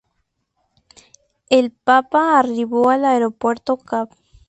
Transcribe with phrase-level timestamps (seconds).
[1.51, 4.09] El papa arribó al aeropuerto Cap.